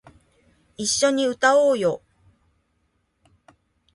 [0.77, 2.01] 一緒に歌おうよ